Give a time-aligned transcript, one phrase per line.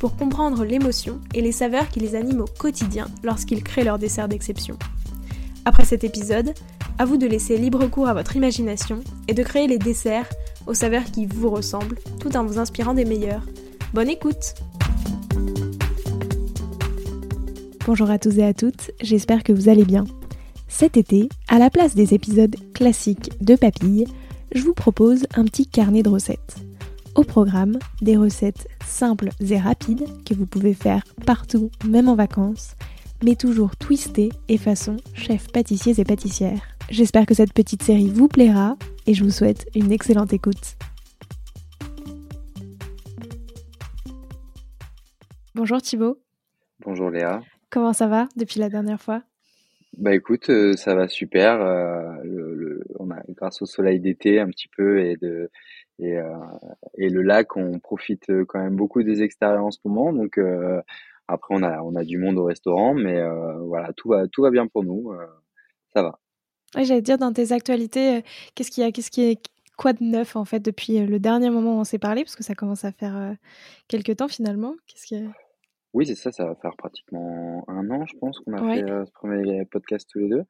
[0.00, 4.28] pour comprendre l'émotion et les saveurs qui les animent au quotidien lorsqu'ils créent leur dessert
[4.28, 4.76] d'exception.
[5.66, 6.54] Après cet épisode,
[6.98, 10.28] à vous de laisser libre cours à votre imagination et de créer les desserts
[10.66, 13.44] aux saveurs qui vous ressemblent tout en vous inspirant des meilleurs.
[13.92, 14.54] Bonne écoute
[17.86, 20.04] Bonjour à tous et à toutes, j'espère que vous allez bien.
[20.68, 24.06] Cet été, à la place des épisodes classiques de Papille,
[24.54, 26.56] je vous propose un petit carnet de recettes.
[27.16, 32.74] Au programme, des recettes simples et rapides que vous pouvez faire partout, même en vacances,
[33.24, 36.62] mais toujours twistées et façon chef pâtissiers et pâtissières.
[36.90, 40.76] J'espère que cette petite série vous plaira et je vous souhaite une excellente écoute.
[45.54, 46.18] Bonjour Thibaut.
[46.84, 47.40] Bonjour Léa.
[47.70, 49.22] Comment ça va depuis la dernière fois?
[49.98, 51.60] Bah écoute, euh, ça va super.
[51.60, 55.50] Euh, le, on a, grâce au soleil d'été un petit peu et de
[56.00, 56.34] et, euh,
[56.96, 60.12] et le lac, on profite quand même beaucoup des extérieurs en ce moment.
[60.12, 60.80] Donc euh,
[61.28, 64.42] après, on a, on a du monde au restaurant, mais euh, voilà, tout va, tout
[64.42, 65.12] va bien pour nous.
[65.92, 66.18] ça va.
[66.74, 69.42] Ouais, J'allais dire dans tes actualités, qu'est-ce qu'il y a, qu'est-ce qui est
[69.76, 72.44] quoi de neuf en fait depuis le dernier moment où on s'est parlé, parce que
[72.44, 73.34] ça commence à faire
[73.88, 74.74] quelques temps finalement.
[74.86, 75.16] Qu'est-ce qui
[75.92, 79.10] oui, c'est ça, ça va faire pratiquement un an, je pense, qu'on a fait ce
[79.12, 80.44] premier podcast tous les deux.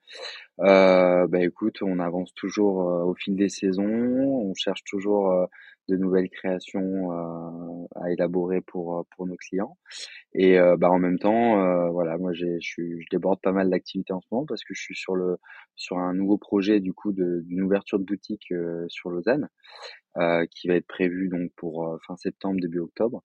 [0.60, 5.34] Euh, bah écoute, on avance toujours au fil des saisons, on cherche toujours
[5.88, 7.10] de nouvelles créations
[7.96, 9.78] à élaborer pour pour nos clients.
[10.34, 14.20] Et bah en même temps, voilà, moi j'ai, je, je déborde pas mal d'activités en
[14.20, 15.38] ce moment parce que je suis sur le
[15.74, 18.52] sur un nouveau projet du coup de, d'une ouverture de boutique
[18.88, 19.48] sur Lausanne,
[20.50, 23.22] qui va être prévu donc pour fin septembre début octobre.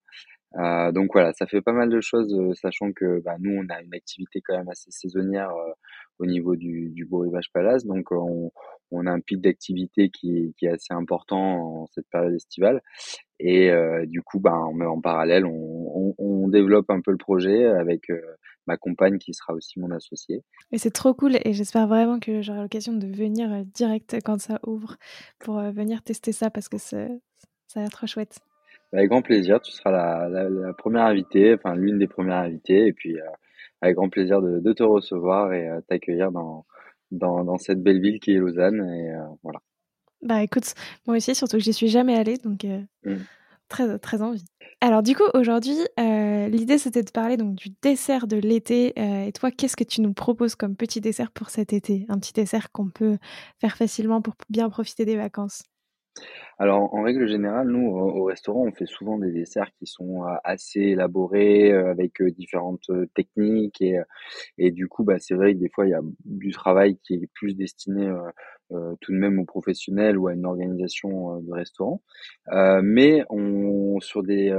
[0.58, 3.68] Euh, donc voilà, ça fait pas mal de choses, euh, sachant que bah, nous, on
[3.68, 5.72] a une activité quand même assez saisonnière euh,
[6.18, 7.84] au niveau du, Beau Rivage Palace.
[7.84, 8.50] Donc on,
[8.90, 12.80] on a un pic d'activité qui, est assez important en cette période estivale.
[13.38, 13.70] Et
[14.06, 18.10] du coup, bah, en, en parallèle, on, on, on, développe un peu le projet avec
[18.66, 20.42] ma compagne qui sera aussi mon associée.
[20.72, 24.58] Et c'est trop cool et j'espère vraiment que j'aurai l'occasion de venir direct quand ça
[24.66, 24.96] ouvre
[25.38, 26.96] pour venir tester ça parce que ça
[27.74, 28.40] a l'air trop chouette.
[28.92, 32.86] Avec grand plaisir, tu seras la, la, la première invitée, enfin l'une des premières invitées,
[32.86, 33.24] et puis euh,
[33.80, 36.64] avec grand plaisir de, de te recevoir et euh, t'accueillir dans,
[37.10, 39.60] dans, dans, cette belle ville qui est Lausanne, et euh, voilà.
[40.22, 40.74] Bah écoute,
[41.06, 43.16] moi aussi, surtout que j'y suis jamais allée, donc mmh.
[43.68, 44.44] très très envie.
[44.80, 48.94] Alors du coup, aujourd'hui, l'idée c'était de parler donc du dessert de l'été.
[48.96, 52.06] et toi, qu'est-ce que tu nous proposes comme petit dessert pour cet été?
[52.08, 53.18] Un petit dessert qu'on peut
[53.60, 55.62] faire facilement pour bien profiter des vacances?
[56.58, 60.34] Alors, en règle générale, nous, au restaurant, on fait souvent des desserts qui sont euh,
[60.42, 63.82] assez élaborés, euh, avec euh, différentes techniques
[64.56, 67.14] et, du coup, bah, c'est vrai que des fois, il y a du travail qui
[67.14, 68.10] est plus destiné
[68.70, 72.02] tout de même aux professionnels ou à une organisation de restaurant.
[72.82, 73.22] mais
[74.00, 74.52] sur des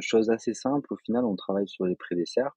[0.00, 2.56] choses assez simples, au final, on travaille sur les pré-desserts.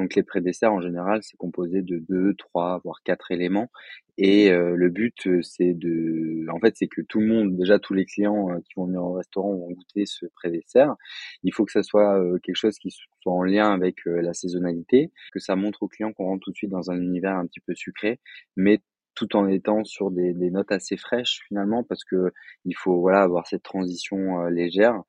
[0.00, 3.68] Donc les pré-desserts en général, c'est composé de deux, trois, voire quatre éléments.
[4.16, 7.78] Et euh, le but, euh, c'est de, en fait, c'est que tout le monde, déjà
[7.78, 10.94] tous les clients euh, qui vont venir au restaurant vont goûter ce pré-dessert.
[11.42, 15.38] Il faut que ça soit quelque chose qui soit en lien avec la saisonnalité, que
[15.38, 17.74] ça montre aux clients qu'on rentre tout de suite dans un univers un petit peu
[17.74, 18.20] sucré,
[18.56, 18.80] mais
[19.14, 22.32] tout en étant sur des, des notes assez fraîches finalement, parce que
[22.64, 25.02] il faut voilà avoir cette transition légère.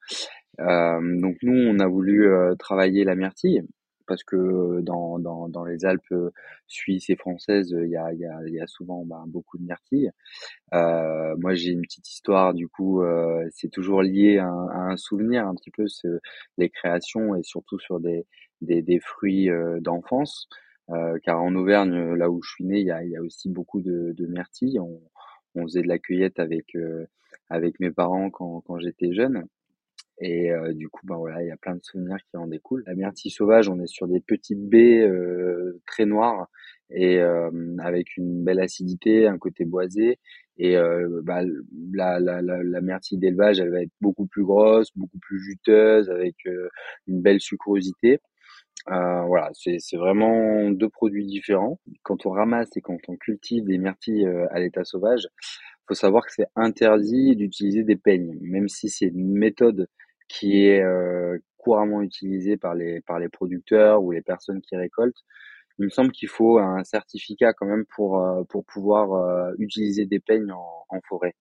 [0.58, 2.30] donc nous, on a voulu
[2.60, 3.64] travailler la myrtille
[4.12, 6.14] parce que dans, les Alpes
[6.68, 10.12] suisses et françaises, il y a, souvent bah, beaucoup de myrtilles.
[10.74, 13.02] Moi, j'ai une petite histoire, du coup,
[13.52, 16.20] c'est toujours lié à un, souvenir un petit peu, ce,
[16.58, 18.26] les créations et surtout sur des,
[19.00, 19.50] fruits
[19.80, 20.50] d'enfance.
[21.24, 24.26] Car en Auvergne, là où je suis né, il y a, aussi beaucoup de, de
[24.26, 24.82] myrtilles.
[24.82, 25.00] On,
[25.64, 26.76] faisait de la cueillette avec,
[27.80, 29.48] mes parents quand j'étais jeune.
[30.22, 32.84] Et euh, du coup, ben voilà, il y a plein de souvenirs qui en découlent.
[32.86, 36.48] La myrtille sauvage, on est sur des petites baies euh, très noires
[36.92, 40.20] et euh, avec une belle acidité, un côté boisé.
[40.58, 40.76] Et
[41.24, 41.42] bah,
[41.92, 46.08] la, la, la, la, myrtille d'élevage, elle va être beaucoup plus grosse, beaucoup plus juteuse,
[46.12, 46.36] avec
[47.08, 48.20] une belle sucrosité.
[48.86, 51.80] voilà, c'est vraiment deux produits différents.
[52.04, 55.28] Quand on ramasse et quand on cultive des myrtilles à l'état sauvage,
[55.88, 59.88] faut savoir que c'est interdit d'utiliser des peignes, même si c'est une méthode
[60.32, 65.24] qui est euh, couramment utilisé par les par les producteurs ou les personnes qui récoltent.
[65.80, 70.52] Il me semble qu'il faut un certificat quand même pour pour pouvoir utiliser des peignes
[70.52, 71.36] en, en forêt.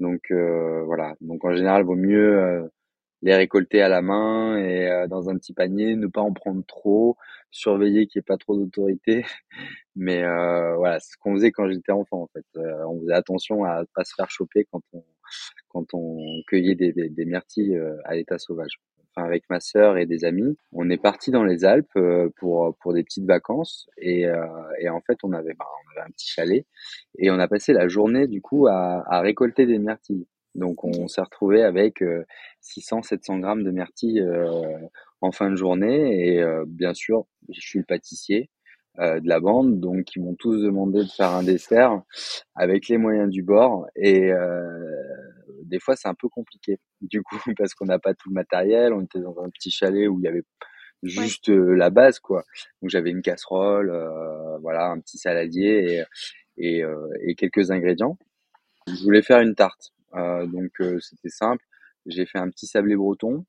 [0.00, 1.14] Donc voilà.
[1.20, 2.68] Donc en général, il vaut mieux
[3.22, 6.64] les récolter à la main et euh, dans un petit panier, ne pas en prendre
[6.66, 7.16] trop,
[7.50, 9.24] surveiller qu'il n'y ait pas trop d'autorité.
[9.96, 12.44] Mais euh, voilà, c'est ce qu'on faisait quand j'étais enfant en fait.
[12.56, 15.04] Euh, on faisait attention à pas se faire choper quand on
[15.68, 18.80] quand on cueillait des, des, des myrtilles euh, à l'état sauvage.
[19.14, 21.98] Enfin, avec ma sœur et des amis, on est parti dans les Alpes
[22.36, 24.22] pour pour des petites vacances et,
[24.80, 26.64] et en fait on avait bah, on avait un petit chalet
[27.18, 30.26] et on a passé la journée du coup à, à récolter des myrtilles.
[30.54, 32.02] Donc on s'est retrouvé avec
[32.62, 34.78] 600-700 grammes de myrtilles euh,
[35.20, 38.50] en fin de journée et euh, bien sûr je suis le pâtissier
[38.98, 39.80] euh, de la bande.
[39.80, 42.02] Donc ils m'ont tous demandé de faire un dessert
[42.54, 43.86] avec les moyens du bord.
[43.96, 44.30] Et
[45.64, 48.92] des fois c'est un peu compliqué du coup parce qu'on n'a pas tout le matériel.
[48.92, 50.44] On était dans un petit chalet où il y avait
[51.02, 52.44] juste la base quoi.
[52.80, 53.90] Donc j'avais une casserole
[54.60, 56.04] voilà un petit saladier
[56.58, 56.84] et, et,
[57.26, 58.18] et quelques ingrédients.
[58.88, 59.92] Je voulais faire une tarte.
[60.14, 61.64] Euh, donc euh, c'était simple.
[62.06, 63.44] J'ai fait un petit sablé breton.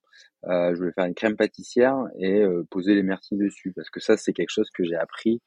[0.45, 4.17] Euh, je voulais faire une crème pâtissière et poser les myrtilles dessus parce que ça
[4.17, 5.41] c'est quelque chose que j'ai appris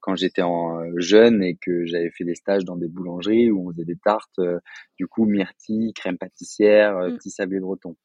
[0.00, 3.72] quand j'étais en jeune et que j'avais fait des stages dans des boulangeries où on
[3.72, 4.40] faisait des tartes,
[4.96, 7.16] du coup myrtilles, crème pâtissière, mmh.
[7.16, 7.96] petit sablé breton.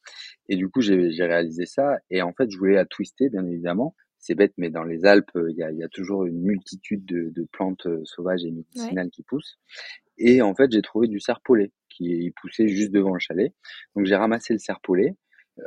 [0.49, 3.95] Et du coup j'ai réalisé ça et en fait je voulais la twister bien évidemment.
[4.19, 7.29] C'est bête mais dans les Alpes il y a, y a, toujours une multitude de,
[7.29, 9.57] de plantes sauvages et médicinales qui poussent.
[10.17, 13.53] Et en fait j'ai trouvé du serpolet qui poussait juste devant le chalet.
[13.95, 15.15] Donc j'ai ramassé le serpolet,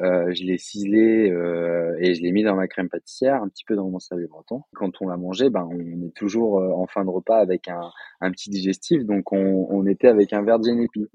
[0.03, 3.65] euh, je l'ai ciselé euh, et je l'ai mis dans ma crème pâtissière, un petit
[3.65, 4.63] peu dans mon sablé breton.
[4.75, 7.91] Quand on l'a mangé, ben on est toujours euh, en fin de repas avec un,
[8.31, 11.07] petit digestif, donc on, était avec un verre de génépi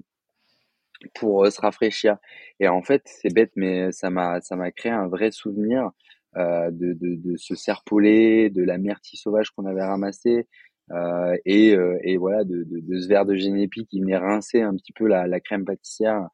[1.14, 2.16] pour se rafraîchir.
[2.58, 4.40] Et en fait, c'est bête, mais ça m'a
[4.72, 5.90] créé un vrai souvenir
[6.36, 10.48] de, ce serpolet, de la myrtille sauvage qu'on avait ramassé,
[10.90, 14.60] euh, et, euh, et, voilà de, de, de, ce verre de génépi qui venait rincer
[14.60, 16.28] un petit peu la, la crème pâtissière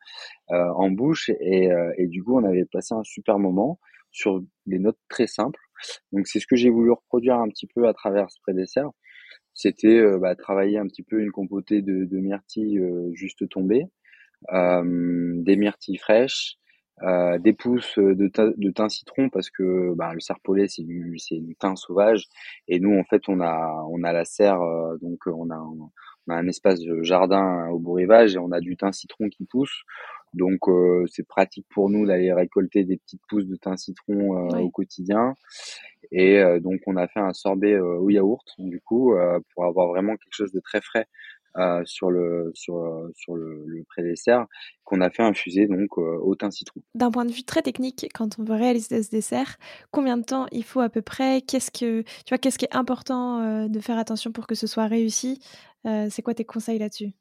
[0.50, 1.30] euh, en bouche.
[1.40, 3.78] Et, euh, et, du coup on avait passé un super moment
[4.10, 5.60] sur des notes très simples.
[6.12, 8.90] Donc c'est ce que j'ai voulu reproduire un petit peu à travers ce pré-dessert
[9.52, 12.80] c'était bah, travailler un petit peu une compotée de, de myrtilles
[13.12, 13.86] juste tombées
[14.50, 16.59] des myrtilles fraîches
[17.02, 21.38] euh, des pousses de, de thym citron parce que bah, le serpolet c'est du c'est
[21.38, 22.26] du thym sauvage.
[22.68, 26.32] Et nous en fait on a on a la serre euh, donc on a on
[26.32, 29.44] a un espace de jardin au beau rivage et on a du thym citron qui
[29.44, 29.84] pousse.
[30.34, 34.56] Donc euh, c'est pratique pour nous d'aller récolter des petites pousses de thym citron euh,
[34.56, 34.62] oui.
[34.62, 35.34] au quotidien.
[36.12, 39.14] Et euh, donc on a fait un sorbet au yaourt du coup
[39.54, 41.06] pour avoir vraiment quelque chose de très frais
[41.56, 44.46] euh, sur le sur sur le, le pré-dessert
[44.90, 46.80] qu'on a fait infuser donc euh, au thym citron.
[46.94, 49.56] D'un point de vue très technique, quand on veut réaliser ce dessert,
[49.90, 51.42] combien de temps il faut à peu près?
[51.42, 54.66] Qu'est-ce que tu vois Qu'est-ce qui est important euh, de faire attention pour que ce
[54.66, 55.40] soit réussi?
[55.86, 57.12] Euh, C'est quoi tes conseils là-dessus?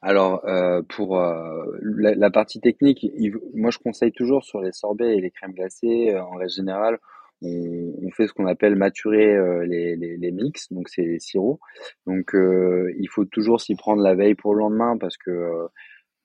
[0.00, 4.72] Alors euh, pour euh, la, la, partie technique, il, moi je conseille toujours sur les
[4.72, 6.98] sorbets et les crèmes glacées en règle générale,
[7.44, 11.60] on, fait ce qu'on appelle maturer euh, les, les, mix, donc c'est les sirops.
[12.06, 15.66] Donc euh, il faut toujours s'y prendre la veille pour le lendemain parce que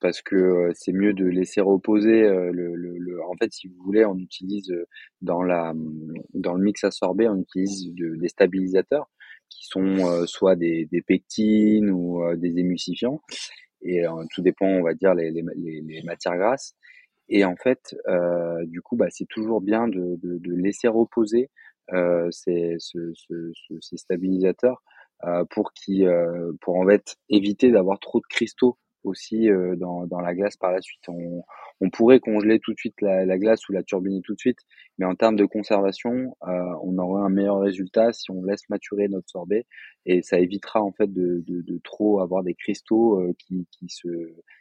[0.01, 4.15] parce que c'est mieux de laisser reposer le, le, en fait si vous voulez on
[4.17, 4.73] utilise
[5.21, 5.73] dans la
[6.33, 9.09] dans le mix à on utilise de, des stabilisateurs
[9.49, 13.21] qui sont soit des, pectines ou des émulsifiants
[13.81, 16.77] et tout dépend on va dire les, les matières grasses
[17.29, 21.49] et en fait, euh, du coup, bah, c'est toujours bien de, laisser reposer
[21.93, 24.83] euh, ces, ce, ce, ces stabilisateurs
[25.25, 25.71] euh, pour
[26.61, 30.71] pour en fait éviter d'avoir trop de cristaux aussi euh, dans, dans la glace par
[30.71, 31.07] la suite.
[31.07, 31.43] On,
[31.81, 34.59] on pourrait congeler tout de suite la, la, glace ou la turbiner tout de suite,
[34.97, 39.07] mais en termes de conservation, euh, on aurait un meilleur résultat si on laisse maturer
[39.07, 39.65] notre sorbet
[40.05, 43.87] et ça évitera en fait de, de, de trop avoir des cristaux euh, qui, qui,
[43.89, 44.07] se,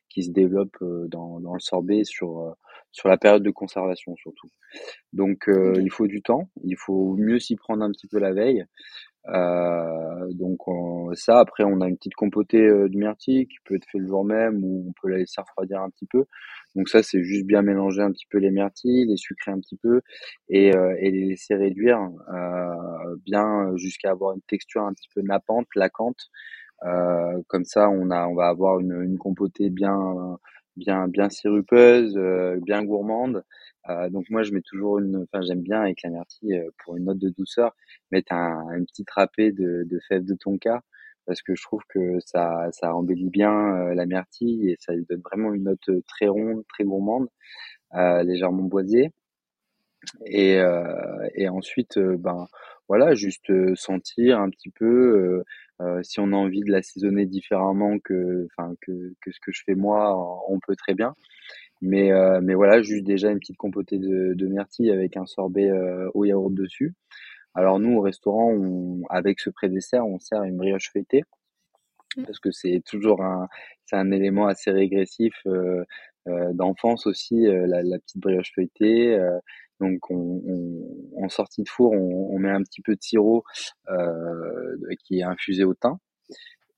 [0.08, 2.52] qui se développent euh, dans, dans le sorbet sur, euh,
[2.92, 4.48] sur la période de conservation surtout.
[5.12, 8.32] Donc euh, il faut du temps, il faut mieux s'y prendre un petit peu la
[8.32, 8.64] veille.
[9.26, 13.74] Euh, donc on, ça, après on a une petite compotée euh, de myrtille qui peut
[13.76, 16.24] être fait le jour même ou on peut la laisser refroidir un petit peu.
[16.74, 19.76] Donc ça c'est juste bien mélanger un petit peu les myrtilles, les sucrer un petit
[19.76, 20.00] peu
[20.48, 21.98] et, euh, les laisser réduire
[22.32, 26.30] euh, bien jusqu'à avoir une texture un petit peu nappante, laquante.
[27.48, 29.98] Comme ça on a on va avoir une, une compotée bien
[30.78, 33.44] bien bien sirupeuse, euh, bien gourmande.
[33.90, 36.96] Euh, donc moi je mets toujours une, enfin j'aime bien avec la myrtille euh, pour
[36.96, 37.74] une note de douceur
[38.10, 40.82] mettre un, une petite râpée de, de fèves de tonka
[41.26, 45.04] parce que je trouve que ça ça embellit bien euh, la myrtille et ça lui
[45.08, 47.28] donne vraiment une note très ronde, très gourmande,
[47.94, 49.12] euh, légèrement boisée.
[50.26, 50.58] Et,
[51.34, 52.46] et ensuite, ben
[52.88, 55.44] voilà, juste sentir un petit peu
[56.02, 59.74] si on a envie de l'assaisonner différemment que, enfin que, que ce que je fais
[59.74, 60.16] moi,
[60.48, 61.14] on peut très bien.
[61.80, 62.10] Mais,
[62.42, 65.70] mais voilà, juste déjà une petite compotée de, de myrtille avec un sorbet
[66.14, 66.94] au yaourt dessus.
[67.58, 71.24] Alors nous, au restaurant, on, avec ce pré-dessert, on sert une brioche feuilletée
[72.16, 72.22] mmh.
[72.24, 73.48] parce que c'est toujours un,
[73.84, 75.84] c'est un élément assez régressif euh,
[76.28, 79.18] euh, d'enfance aussi, euh, la, la, petite brioche feuilletée.
[79.80, 83.44] Donc on, on, en sortie de four, on, on, met un petit peu de sirop
[85.04, 85.98] qui est infusé au thym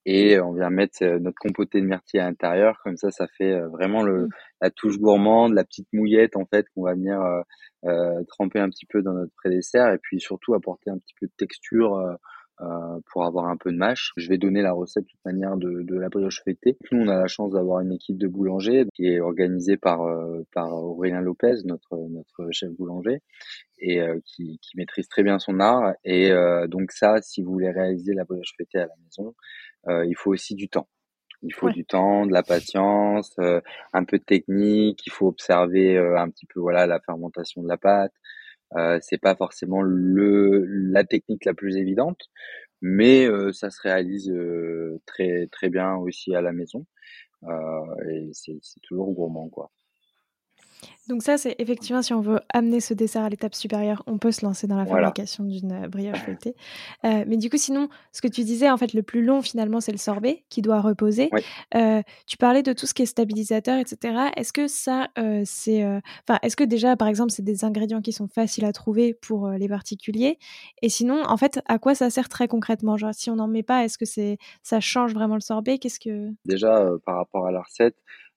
[0.07, 2.79] et on vient mettre notre compotée de myrtille à l'intérieur.
[2.83, 4.29] Comme ça, ça fait vraiment le, mmh.
[4.63, 7.21] la touche gourmande, la petite mouillette en fait qu'on va venir
[7.87, 11.27] euh, tremper un petit peu dans notre pré-dessert et puis surtout apporter un petit peu
[11.27, 12.17] de texture euh, euh,
[13.11, 14.13] pour avoir un peu de mâche.
[14.17, 16.77] Je vais donner la recette de toute manière de, de la brioche fêtée.
[16.93, 20.01] Nous, on a la chance d'avoir une équipe de boulangers qui est organisée par,
[20.53, 23.21] par Aurélien Lopez, notre, notre chef boulanger,
[23.79, 25.95] et qui, qui maîtrise très bien son art.
[26.05, 26.31] Et
[26.69, 29.35] donc ça, si vous voulez réaliser la brioche fêtée à la maison,
[29.89, 30.89] il faut aussi du temps.
[31.43, 33.61] Il faut du temps, de la patience, euh,
[33.95, 35.01] un peu de technique.
[35.07, 38.13] Il faut observer euh, un petit peu voilà la fermentation de la pâte.
[38.77, 42.31] Euh, c'est pas forcément le la technique la plus évidente,
[42.83, 44.33] mais euh, ça se réalise
[45.07, 46.87] très très bien aussi à la maison.
[48.11, 49.71] et c'est toujours gourmand quoi.
[51.11, 54.31] Donc ça, c'est effectivement, si on veut amener ce dessert à l'étape supérieure, on peut
[54.31, 56.55] se lancer dans la fabrication d'une euh, brioche feuilletée.
[57.05, 59.81] Euh, mais du coup, sinon, ce que tu disais, en fait, le plus long, finalement,
[59.81, 61.29] c'est le sorbet qui doit reposer.
[61.75, 64.31] Euh, tu parlais de tout ce qui est stabilisateur, etc.
[64.37, 65.09] Est-ce que ça,
[65.45, 65.85] c'est...
[65.85, 69.49] Enfin, est-ce que déjà, par exemple, c'est des ingrédients qui sont faciles à trouver pour
[69.49, 70.39] les particuliers?
[70.81, 72.97] Et sinon, en fait, à quoi ça sert très concrètement?
[72.97, 75.79] Genre, si on n'en met pas, est-ce que c'est ça change vraiment le sorbet?
[75.79, 76.31] Qu'est-ce que...
[76.45, 77.97] Déjà, par rapport à la recette,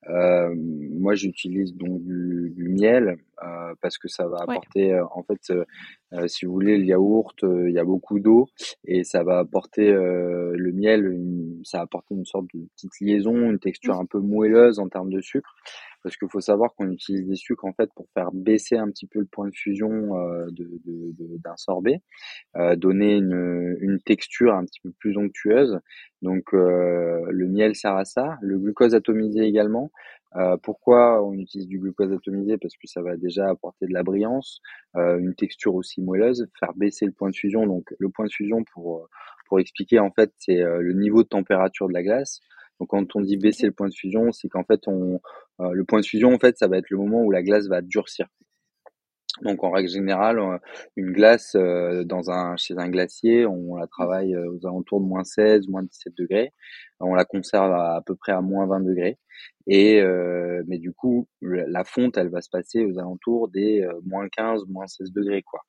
[0.10, 5.24] euh, moi, j'utilise donc du, du miel euh, parce que ça va apporter, euh, en
[5.24, 8.48] fait, euh, si vous voulez, le yaourt, il y a beaucoup d'eau
[8.86, 11.18] et ça va apporter le miel,
[11.64, 14.02] ça va apporter une sorte de petite liaison, une texture mmh.
[14.02, 15.56] un peu moelleuse en termes de sucre.
[16.04, 19.08] Parce qu'il faut savoir qu'on utilise des sucres en fait pour faire baisser un petit
[19.08, 22.02] peu le point de fusion de, de, de, d'un sorbet,
[22.76, 25.80] donner une, une texture un petit peu plus onctueuse.
[26.22, 29.92] Donc le miel sert à ça, le glucose atomisé également.
[30.36, 32.58] Euh, pourquoi on utilise du glucose atomisé?
[32.58, 34.62] Parce que ça va déjà apporter de la brillance,
[34.96, 37.68] euh, une texture aussi moelleuse, faire baisser le point de fusion.
[37.68, 39.08] Donc le point de fusion, pour
[39.48, 42.40] pour expliquer en fait, c'est euh, le niveau de température de la glace.
[42.80, 45.20] Donc quand on dit baisser le point de fusion, c'est qu'en fait on
[45.60, 47.82] le point de fusion en fait ça va être le moment où la glace va
[47.82, 48.28] durcir.
[49.42, 50.58] Donc en règle générale, euh,
[50.96, 55.08] une glace euh, dans un, chez un glacier, on la travaille euh, aux alentours de
[55.08, 56.54] moins 16, moins 17 degrés.
[57.00, 59.18] On la conserve à, à peu près à moins 20 degrés.
[59.66, 60.02] Et
[60.68, 64.88] mais du coup, la fonte, elle va se passer aux alentours des moins 15, moins
[64.88, 65.62] 16 degrés, quoi,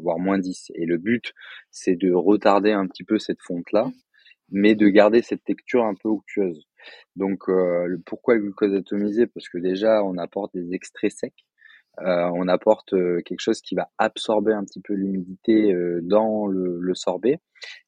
[0.00, 0.72] voire moins 10.
[0.74, 1.32] Et le but,
[1.70, 3.90] c'est de retarder un petit peu cette fonte-là,
[4.50, 6.66] mais de garder cette texture un peu onctueuse.
[7.16, 7.44] Donc,
[8.06, 11.44] pourquoi le glucose atomisé Parce que déjà, on apporte des extraits secs
[12.02, 16.46] euh, on apporte euh, quelque chose qui va absorber un petit peu l'humidité euh, dans
[16.46, 17.40] le, sorbet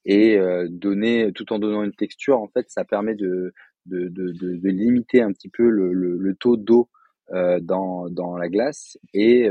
[0.04, 0.38] et
[0.68, 3.54] donner, tout en donnant une texture, en fait, ça permet de,
[3.86, 6.90] de, de, de, limiter un petit peu le, le, taux d'eau
[7.30, 9.48] dans, dans la glace et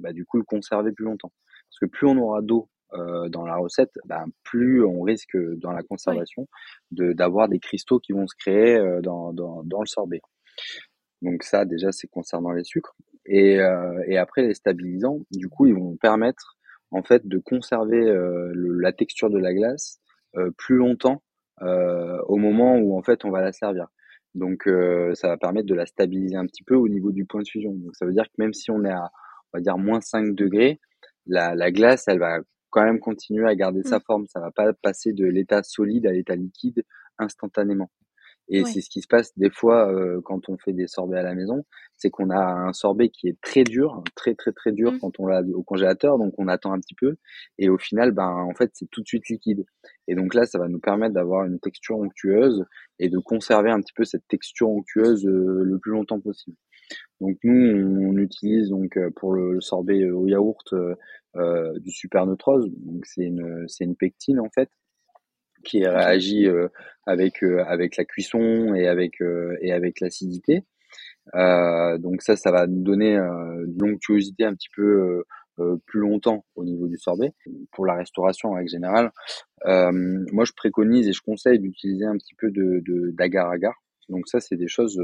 [0.00, 1.32] bah, du coup le conserver plus longtemps.
[1.70, 5.82] Parce que plus on aura d'eau dans la recette, bah, plus on risque dans la
[5.82, 6.48] conservation
[6.90, 10.20] de d'avoir des cristaux qui vont se créer dans, dans, dans le sorbet.
[11.22, 12.96] Donc ça déjà c'est concernant les sucres.
[13.26, 16.56] Et, euh, et après les stabilisants, du coup, ils vont permettre
[16.90, 20.00] en fait de conserver euh, la texture de la glace
[20.36, 21.22] euh, plus longtemps
[21.60, 23.88] au moment où en fait on va la servir.
[24.36, 24.68] Donc
[25.14, 27.72] ça va permettre de la stabiliser un petit peu au niveau du point de fusion.
[27.72, 29.10] Donc ça veut dire que même si on est à
[29.52, 30.78] on va dire moins 5 degrés,
[31.26, 32.38] la, la glace elle va
[32.70, 34.02] quand même continuer à garder sa mmh.
[34.06, 34.26] forme.
[34.26, 36.84] Ça va pas passer de l'état solide à l'état liquide
[37.18, 37.90] instantanément.
[38.50, 41.22] Et c'est ce qui se passe des fois euh, quand on fait des sorbets à
[41.22, 41.64] la maison,
[41.98, 44.98] c'est qu'on a un sorbet qui est très dur, très très très dur mmh.
[45.00, 47.16] quand on l'a au congélateur, donc on attend un petit peu,
[47.58, 49.66] et au final, ben en fait c'est tout de suite liquide.
[50.06, 52.64] Et donc là, ça va nous permettre d'avoir une texture onctueuse
[52.98, 56.56] et de conserver un petit peu cette texture onctueuse euh, le plus longtemps possible.
[57.20, 62.70] Donc nous, on, utilise donc euh, pour le, sorbet au yaourt euh, du super neutrose,
[62.78, 64.70] donc c'est une c'est une pectine en fait
[65.64, 66.68] qui réagit euh,
[67.06, 70.64] avec euh, avec la cuisson et avec euh, et avec l'acidité.
[71.34, 75.22] donc ça, ça va nous donner une l'onctuosité un petit peu
[75.86, 77.32] plus longtemps au niveau du sorbet.
[77.72, 79.10] Pour la restauration en règle générale,
[79.66, 83.74] moi je préconise et je conseille d'utiliser un petit peu de d'agar-agar.
[84.08, 85.00] Donc ça, c'est des choses,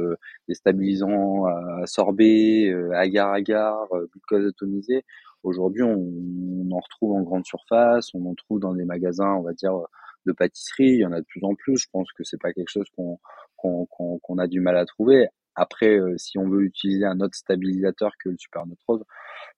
[0.49, 5.05] des stabilisants à sorbet, agar-agar, glucose atomisé.
[5.43, 9.53] Aujourd'hui, on, en retrouve en grande surface, on en trouve dans des magasins, on va
[9.53, 9.75] dire,
[10.27, 10.93] de pâtisserie.
[10.95, 11.77] Il y en a de plus en plus.
[11.77, 15.29] Je pense que c'est pas quelque chose qu'on a du mal à trouver.
[15.55, 19.05] Après, euh, si on veut utiliser un autre stabilisateur que le super rose,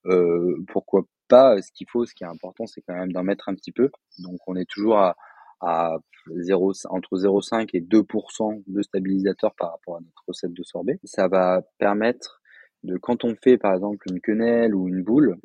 [0.07, 1.61] euh, pourquoi pas?
[1.63, 3.91] Ce qu'il faut, ce qui est important, c'est quand même d'en mettre un petit peu.
[4.19, 5.17] Donc, on est toujours à,
[5.61, 5.97] à
[6.29, 10.99] 0, entre 0,5 et 2% de stabilisateur par rapport à notre recette de sorbet.
[11.05, 12.41] Ça va permettre
[12.83, 15.37] de, quand on fait par exemple une quenelle ou une boule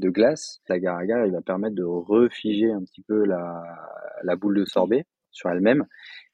[0.00, 3.62] de glace, l'agar-agar, il va permettre de refiger un petit peu la,
[4.24, 5.84] la boule de sorbet sur elle-même.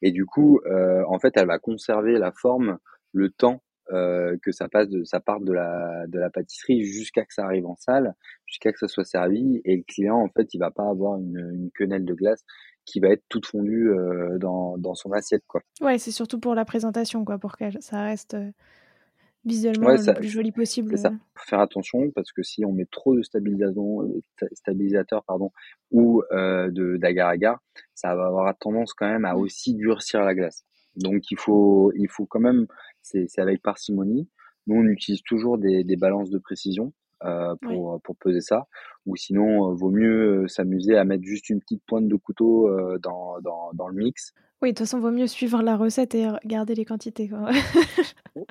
[0.01, 2.77] Et du coup, euh, en fait, elle va conserver la forme
[3.13, 3.61] le temps
[3.91, 7.43] euh, que ça passe de ça parte de la de la pâtisserie jusqu'à que ça
[7.43, 8.13] arrive en salle,
[8.45, 11.51] jusqu'à que ça soit servi et le client en fait il va pas avoir une,
[11.53, 12.45] une quenelle de glace
[12.85, 15.61] qui va être toute fondue euh, dans, dans son assiette quoi.
[15.81, 18.51] Ouais, c'est surtout pour la présentation quoi, pour que ça reste euh,
[19.45, 20.97] visuellement le plus joli possible.
[20.97, 21.11] Ça.
[21.35, 23.99] Faut faire attention parce que si on met trop de stabilisation,
[24.53, 25.51] stabilisateur pardon,
[25.91, 27.61] ou euh, d'agar-agar,
[27.93, 29.39] ça va avoir tendance quand même à mmh.
[29.39, 30.63] aussi durcir la glace.
[30.95, 32.67] Donc il faut il faut quand même
[33.01, 34.29] c'est avec parcimonie.
[34.67, 36.93] Nous on utilise toujours des, des balances de précision
[37.25, 38.67] euh, pour, pour peser ça.
[39.05, 42.69] Ou sinon, euh, vaut mieux euh, s'amuser à mettre juste une petite pointe de couteau
[42.99, 44.33] dans, dans, dans, le mix.
[44.61, 47.29] Oui, de toute façon, vaut mieux suivre la recette et garder les quantités.
[47.29, 47.49] Quoi.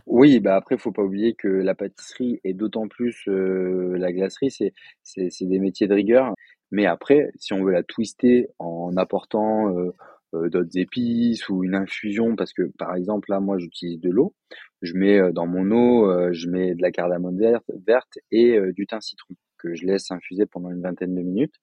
[0.06, 5.46] oui, bah après, faut pas oublier que la pâtisserie et d'autant plus la glacerie, c'est
[5.46, 6.34] des métiers de rigueur.
[6.70, 9.92] Mais après, si on veut la twister en apportant euh,
[10.32, 14.34] d'autres épices ou une infusion parce que par exemple là moi j'utilise de l'eau.
[14.82, 17.38] Je mets euh, dans mon eau euh, je mets de la cardamome
[17.86, 21.56] verte et du thym citron que je laisse infuser pendant une vingtaine de minutes.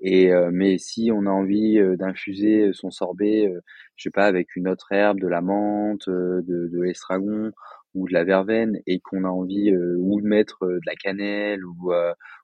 [0.00, 3.52] Et mais si on a envie d'infuser son sorbet
[3.96, 7.50] je sais pas avec une autre herbe de la menthe de, de l'estragon
[7.94, 11.92] ou de la verveine et qu'on a envie ou de mettre de la cannelle ou,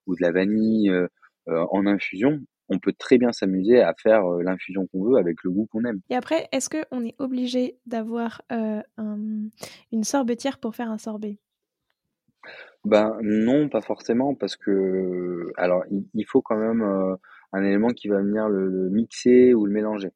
[0.06, 0.92] ou de la vanille
[1.46, 5.50] en infusion, on peut très bien s'amuser à faire euh, l'infusion qu'on veut avec le
[5.50, 6.00] goût qu'on aime.
[6.08, 11.38] Et après, est-ce qu'on est obligé d'avoir euh, une sorbetière pour faire un sorbet?
[12.84, 17.14] Ben non, pas forcément, parce que alors il, faut quand même euh,
[17.52, 20.12] un élément qui va venir le, mixer ou le mélanger.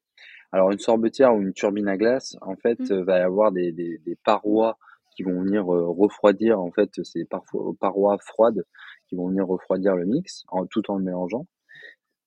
[0.51, 3.01] Alors une sorbetière ou une turbine à glace, en fait, mmh.
[3.01, 4.77] va y avoir des, des, parois
[5.15, 8.65] qui vont venir refroidir, en fait, c'est parfois parois froides
[9.07, 11.45] qui vont venir refroidir le mix en, tout en le mélangeant.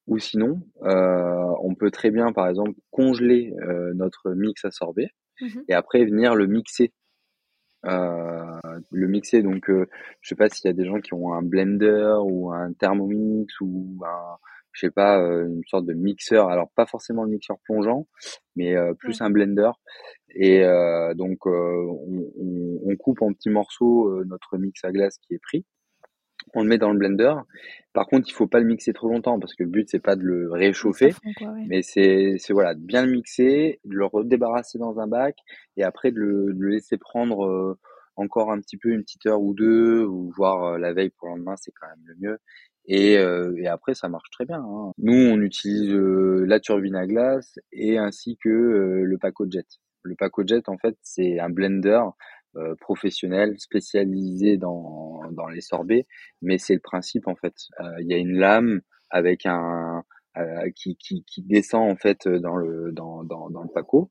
[0.09, 5.09] Ou sinon, euh, on peut très bien, par exemple, congeler euh, notre mix à sorbet
[5.41, 6.93] mmh et après venir le mixer.
[7.85, 8.59] Euh,
[8.91, 12.17] le mixer, donc je sais pas s'il y a des gens qui ont un blender
[12.25, 14.37] ou un thermomix ou un,
[14.73, 16.49] je sais pas, une sorte de mixeur.
[16.49, 18.09] Alors pas forcément le mixeur plongeant,
[18.57, 19.71] mais plus un blender.
[20.35, 20.65] Et
[21.15, 22.33] donc on,
[22.85, 25.65] on, coupe en petits morceaux notre mix à glace qui est pris
[26.55, 27.35] on le met dans le blender.
[27.93, 30.17] Par contre, il faut pas le mixer trop longtemps parce que le but c'est pas
[30.17, 31.15] de le réchauffer,
[31.67, 35.37] mais c'est c'est voilà de bien le mixer, de le redébarrasser dans un bac
[35.77, 37.79] et après de le, laisser prendre euh,
[38.17, 41.29] encore un petit peu une petite heure ou deux ou voir euh, la veille pour
[41.29, 42.39] le lendemain, c'est quand même le mieux.
[42.87, 44.61] Et, euh, et après ça marche très bien.
[44.61, 44.93] Hein.
[44.99, 49.67] Nous on utilise la turbine à glace et ainsi que le Paco Jet.
[50.03, 52.01] Le Paco Jet en fait c'est un blender
[52.59, 56.07] euh, professionnel spécialisé dans, dans les sorbets,
[56.43, 57.55] mais c'est le principe en fait.
[57.81, 60.03] Euh, il y a une lame avec un
[60.37, 64.11] euh, qui, qui, qui, descend en fait dans le dans, dans, dans, le paco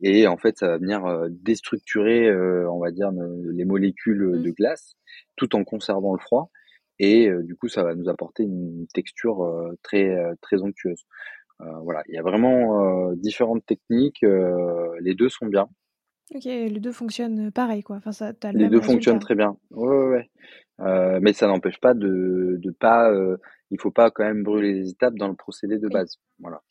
[0.00, 2.34] et en fait ça va venir déstructurer
[2.66, 3.10] on va dire
[3.52, 4.42] les molécules mmh.
[4.42, 4.96] de glace
[5.36, 6.50] tout en conservant le froid
[6.98, 9.46] et du coup ça va nous apporter une texture
[9.82, 11.04] très très onctueuse.
[11.58, 14.24] voilà, il y a vraiment différentes techniques,
[15.00, 15.68] les deux sont bien.
[16.34, 17.96] Ok, les deux fonctionnent pareil, quoi.
[17.96, 19.56] Enfin, ça, les deux fonctionnent très bien.
[19.70, 20.30] Ouais, ouais, ouais.
[20.80, 23.10] Euh, mais ça n'empêche pas de, de pas.
[23.10, 23.36] Euh,
[23.70, 26.18] il faut pas quand même brûler les étapes dans le procédé de base.
[26.38, 26.62] Voilà.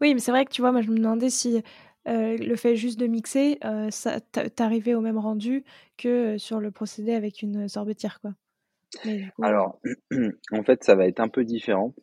[0.00, 1.62] Oui, mais c'est vrai que tu vois, moi je me demandais si
[2.08, 3.58] euh, le fait juste de mixer,
[3.90, 5.64] ça t'arrivait au même rendu
[5.96, 8.34] que sur le procédé avec une sorbetière, quoi.
[9.42, 9.80] Alors,
[10.52, 11.94] en fait, ça va être un peu différent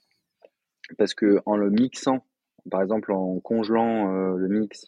[0.98, 2.26] parce que en le mixant,
[2.70, 4.88] par exemple en congelant le mix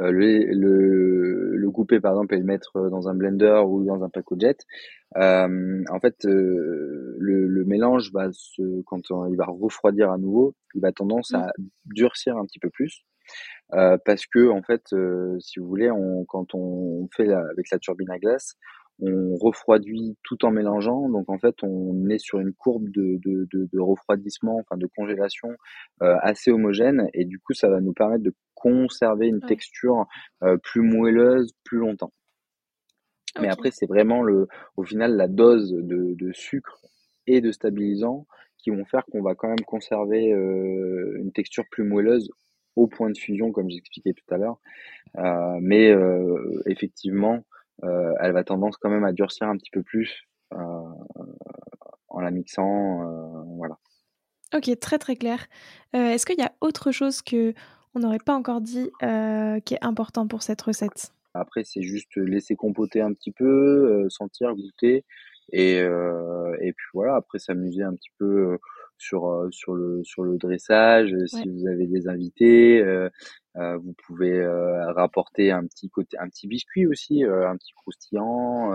[0.00, 4.02] euh, le, le, le, couper par exemple et le mettre dans un blender ou dans
[4.02, 4.64] un paco jet.
[5.16, 10.54] Euh, en fait, euh, le, le, mélange va se, quand il va refroidir à nouveau,
[10.74, 11.64] il va tendance à mmh.
[11.86, 13.04] durcir un petit peu plus.
[13.74, 17.78] Euh, parce que en fait, euh, si vous voulez, on, quand on fait avec la
[17.78, 18.56] turbine à glace,
[19.00, 21.08] on refroidit tout en mélangeant.
[21.08, 24.86] Donc en fait, on est sur une courbe de, de, de, de refroidissement, enfin de
[24.96, 25.48] congélation
[26.02, 30.06] euh, assez homogène, et du coup, ça va nous permettre de conserver une texture
[30.42, 32.12] euh, plus moelleuse plus longtemps.
[33.40, 36.80] Mais après, c'est vraiment le, au final la dose de, de sucre
[37.26, 38.26] et de stabilisants
[38.58, 42.28] qui vont faire qu'on va quand même conserver une texture plus moelleuse
[42.76, 44.58] au point de fusion, comme j'expliquais tout à l'heure.
[45.62, 45.94] mais
[46.66, 47.44] effectivement,
[47.82, 53.44] elle va tendance quand même à durcir un petit peu plus en la mixant.
[53.56, 53.78] voilà.
[54.54, 55.46] Ok, très très clair.
[55.92, 57.54] Est-ce qu'il y a autre chose que
[57.94, 61.12] on n'aurait pas encore dit qui est important pour cette recette?
[61.34, 65.04] Après, c'est juste laisser compoter un petit peu, sentir, goûter,
[65.52, 67.16] et, et puis voilà.
[67.16, 68.58] Après, s'amuser un petit peu
[69.00, 71.14] sur sur le sur le dressage.
[71.26, 72.82] Si vous avez des invités,
[73.54, 74.46] vous pouvez
[74.94, 78.72] rapporter un petit côté, un petit biscuit aussi, un petit croustillant.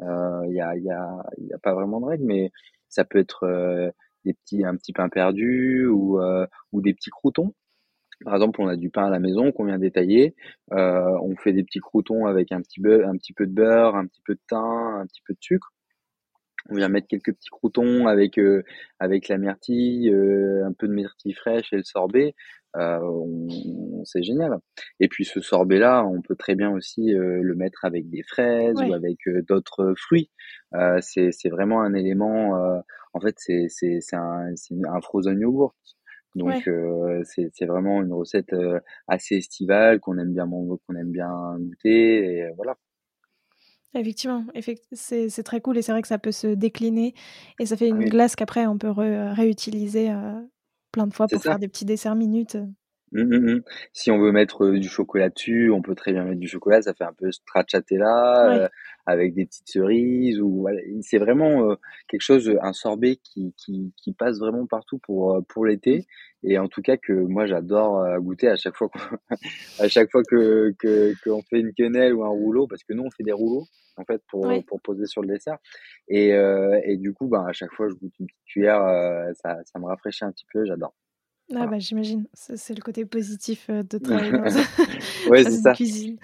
[0.00, 2.50] Il y a il y a il y a pas vraiment de règle, mais
[2.88, 3.92] ça peut être
[4.24, 7.54] des petits, un petit pain perdu ou, euh, ou des petits croutons.
[8.24, 10.34] Par exemple, on a du pain à la maison qu'on vient détailler.
[10.72, 13.96] Euh, on fait des petits croutons avec un petit, beurre, un petit peu de beurre,
[13.96, 15.72] un petit peu de thym, un petit peu de sucre.
[16.70, 18.62] On vient mettre quelques petits croutons avec euh,
[18.98, 22.34] avec la myrtille, un peu de myrtille fraîche et le sorbet.
[24.04, 24.58] c'est génial.
[25.00, 28.92] Et puis ce sorbet-là, on peut très bien aussi le mettre avec des fraises ou
[28.92, 30.30] avec d'autres fruits.
[31.00, 32.82] c'est vraiment un élément
[33.14, 35.74] en fait, c'est c'est c'est un c'est un frozen yogurt.
[36.34, 41.12] Donc euh, c'est c'est vraiment une recette euh, assez estivale qu'on aime bien qu'on aime
[41.12, 42.76] bien goûter et voilà.
[43.94, 44.44] Effectivement,
[44.92, 47.14] c'est c'est très cool et c'est vrai que ça peut se décliner
[47.58, 50.40] et ça fait une glace qu'après on peut réutiliser euh,
[50.92, 52.56] plein de fois pour faire des petits desserts minutes.
[53.12, 53.62] Mmh, mmh, mmh.
[53.92, 56.82] Si on veut mettre du chocolat dessus, on peut très bien mettre du chocolat.
[56.82, 58.68] Ça fait un peu stracciatella
[59.06, 60.40] avec des petites cerises.
[60.40, 60.80] Ou voilà.
[61.02, 61.76] c'est vraiment
[62.08, 66.06] quelque chose, un sorbet qui, qui, qui passe vraiment partout pour pour l'été.
[66.42, 68.90] Et en tout cas que moi j'adore goûter à chaque fois
[69.80, 73.04] à chaque fois que que qu'on fait une quenelle ou un rouleau, parce que nous
[73.04, 75.58] on fait des rouleaux en fait pour pour poser sur le dessert.
[76.08, 76.30] Et
[76.84, 78.80] et du coup, ben à chaque fois je goûte une petite cuillère,
[79.42, 80.64] ça ça me rafraîchit un petit peu.
[80.64, 80.94] J'adore.
[81.56, 86.18] Ah bah, j'imagine, c'est le côté positif de travailler dans, ouais, une cuisine.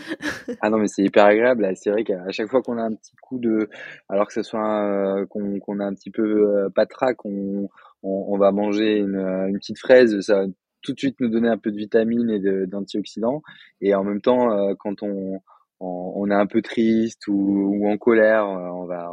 [0.60, 1.68] ah non, mais c'est hyper agréable.
[1.74, 3.68] C'est vrai qu'à chaque fois qu'on a un petit coup de,
[4.08, 7.68] alors que ce soit qu'on qu'on a un petit peu euh, patraque, on,
[8.02, 10.46] on, on, va manger une, une, petite fraise, ça va
[10.82, 13.42] tout de suite nous donner un peu de vitamines et d'antioxydants.
[13.80, 15.40] Et en même temps, quand on,
[15.80, 19.12] on, on, est un peu triste ou, ou en colère, on va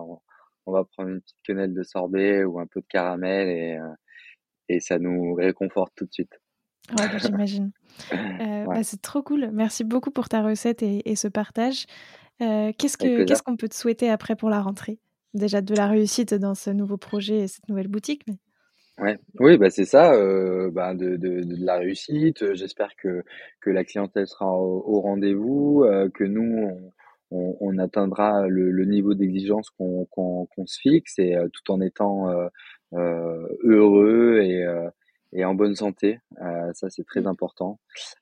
[0.65, 3.79] on, va prendre une petite quenelle de sorbet ou un peu de caramel et
[4.69, 6.39] et ça nous réconforte tout de suite.
[6.91, 7.71] Ouais, bah, j'imagine.
[8.13, 9.49] Euh, bah, c'est trop cool.
[9.51, 11.87] Merci beaucoup pour ta recette et, ce partage.
[12.43, 14.99] Euh, qu'est-ce que qu'est-ce qu'on peut te souhaiter après pour la rentrée?
[15.33, 18.35] Déjà de la réussite dans ce nouveau projet et cette nouvelle boutique, mais
[18.99, 22.53] Ouais, oui, bah c'est ça, euh, bah de, de, de, la réussite.
[22.53, 23.23] J'espère que
[23.61, 26.91] que la clientèle sera au, rendez-vous, que nous on,
[27.31, 32.47] on, atteindra le, le niveau d'exigence qu'on se fixe et euh, tout en étant euh,
[32.93, 34.89] euh, heureux et, euh,
[35.33, 36.19] et en bonne santé.
[36.41, 37.27] Euh, ça, c'est très mmh.
[37.27, 37.79] important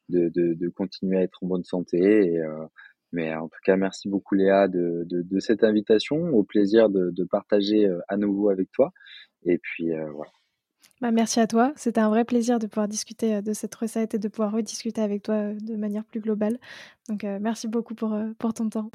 [0.09, 1.97] de, de, de, continuer à être en bonne santé.
[1.97, 2.41] Et,
[3.11, 6.17] mais en tout cas, merci beaucoup Léa de, de, de cette invitation.
[6.29, 8.91] Au plaisir de, de, partager à nouveau avec toi.
[9.45, 10.31] Et puis voilà.
[11.01, 11.73] Bah, merci à toi.
[11.75, 15.23] C'était un vrai plaisir de pouvoir discuter de cette recette et de pouvoir rediscuter avec
[15.23, 16.57] toi de manière plus globale.
[17.09, 18.89] Donc merci beaucoup pour, pour ton temps.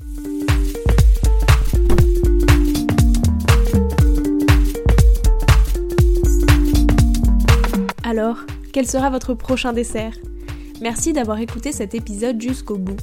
[8.11, 8.39] Alors,
[8.73, 10.15] quel sera votre prochain dessert?
[10.81, 12.97] Merci d'avoir écouté cet épisode jusqu'au bout.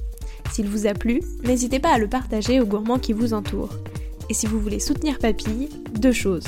[0.51, 3.73] S'il vous a plu, n'hésitez pas à le partager aux gourmands qui vous entourent.
[4.29, 6.47] Et si vous voulez soutenir Papille, deux choses.